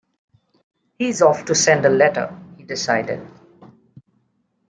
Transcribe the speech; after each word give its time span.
"He's 0.97 1.21
off 1.21 1.45
to 1.45 1.53
send 1.53 1.85
a 1.85 1.89
letter," 1.89 2.35
he 2.57 2.63
decided. 2.63 3.21